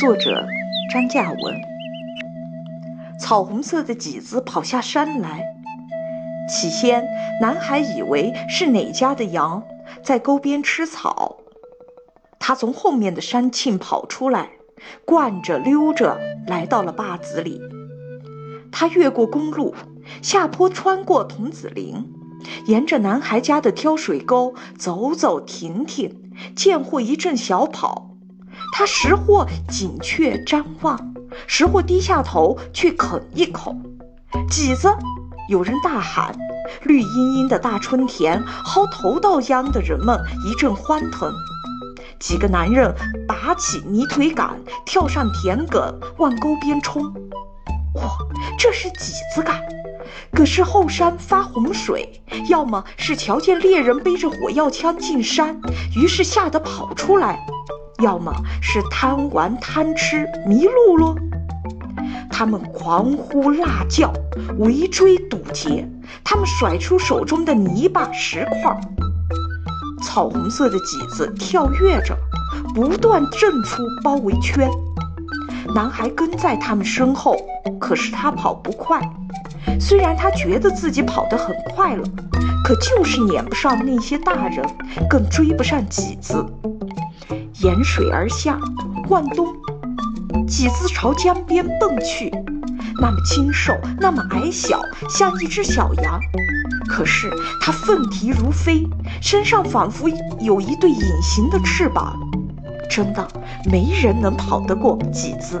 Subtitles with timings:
[0.00, 0.46] 作者
[0.92, 1.54] 张嘉文。
[3.20, 5.44] 草红色的麂子跑下山来，
[6.48, 7.06] 起先
[7.40, 9.62] 男孩以为是哪家的羊
[10.02, 11.38] 在沟边吃草，
[12.38, 14.50] 他从后面的山沁跑出来，
[15.04, 17.60] 惯着溜着来到了坝子里。
[18.70, 19.74] 他越过公路，
[20.22, 22.14] 下坡穿过童子林。
[22.66, 28.07] 沿着男孩家的挑水沟走走停停，见或一阵小跑。
[28.72, 31.14] 他识货紧却张望，
[31.46, 33.74] 识货低下头去啃一口
[34.50, 34.88] 麂子。
[35.48, 36.36] 有人大喊
[36.84, 41.32] ：“绿茵茵的大春田，薅头稻秧的人们一阵欢腾。”
[42.20, 42.94] 几个男人
[43.26, 47.02] 拔起泥腿杆，跳上田埂，往沟边冲。
[47.94, 48.18] 哇，
[48.58, 49.62] 这是麂子杆！
[50.34, 55.58] 可是后山发洪水，要么是瞧见猎人背着火药枪进山，
[55.96, 57.36] 于是吓得跑出来；
[58.02, 61.16] 要么是贪玩贪吃迷路了。
[62.30, 64.12] 他们狂呼辣叫，
[64.58, 65.88] 围追堵截，
[66.22, 68.80] 他们甩出手中的泥巴石块。
[70.00, 72.16] 草红色的麂子跳跃着，
[72.72, 74.70] 不断震出包围圈。
[75.74, 77.36] 男孩跟在他们身后，
[77.80, 79.00] 可是他跑不快。
[79.80, 82.04] 虽然他觉得自己跑得很快了，
[82.62, 84.64] 可就是撵不上那些大人，
[85.10, 86.46] 更追不上麂子。
[87.60, 88.56] 沿水而下，
[89.08, 89.48] 往东，
[90.46, 92.30] 几子朝江边奔去，
[93.00, 96.20] 那么清瘦，那么矮小，像一只小羊。
[96.86, 97.28] 可是
[97.60, 98.88] 它奋蹄如飞，
[99.20, 100.08] 身上仿佛
[100.40, 102.16] 有一对隐形的翅膀。
[102.88, 103.26] 真的，
[103.68, 105.60] 没人能跑得过几子。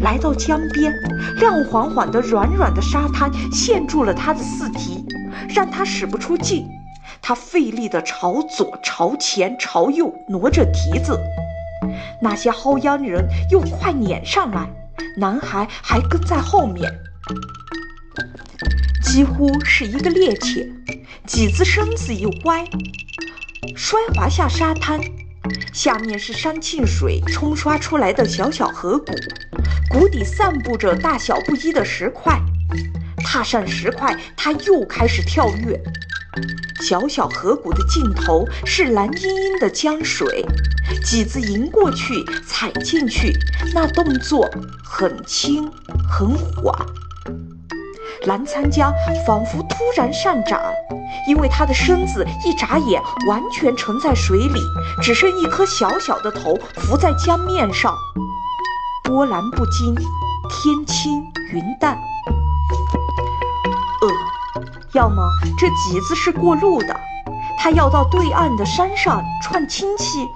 [0.00, 0.92] 来到江边，
[1.38, 5.02] 亮晃晃的软软的沙滩陷住了他的四蹄，
[5.48, 6.66] 让他使不出劲。
[7.22, 11.18] 他费力地朝左、朝前、朝右挪着蹄子。
[12.22, 14.68] 那些薅秧人又快撵上来，
[15.16, 16.90] 男孩还跟在后面，
[19.02, 20.68] 几乎是一个趔趄。
[21.26, 22.64] 麂子身子一歪，
[23.76, 25.00] 摔滑下沙滩。
[25.72, 29.12] 下面是山沁水冲刷出来的小小河谷，
[29.90, 32.38] 谷底散布着大小不一的石块。
[33.24, 35.80] 踏上石块，他又开始跳跃。
[36.80, 40.44] 小小河谷的尽头是蓝茵茵的江水，
[41.04, 43.32] 几子迎过去，踩进去，
[43.74, 44.48] 那动作
[44.84, 45.70] 很轻
[46.08, 46.74] 很缓。
[48.26, 48.92] 澜沧江
[49.26, 50.60] 仿佛突然上涨，
[51.26, 54.60] 因为它的身子一眨眼完全沉在水里，
[55.02, 57.94] 只剩一颗小小的头浮在江面上。
[59.02, 59.94] 波澜不惊，
[60.48, 61.98] 天清云淡。
[64.92, 65.22] 要么
[65.56, 67.00] 这麂子是过路的，
[67.56, 70.26] 它要到对岸的山上串亲戚。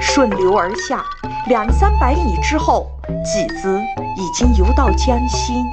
[0.00, 1.04] 顺流而下，
[1.48, 2.86] 两三百米之后，
[3.24, 3.80] 麂子
[4.16, 5.64] 已经游到江心。